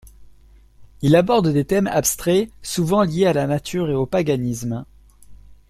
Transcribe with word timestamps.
Il 1.03 1.15
aborde 1.15 1.49
des 1.49 1.63
thèmes 1.63 1.85
abstraits, 1.85 2.49
souvent 2.63 3.03
liés 3.03 3.27
à 3.27 3.33
la 3.33 3.45
nature 3.45 3.87
et 3.91 3.93
au 3.93 4.07
paganisme. 4.07 4.83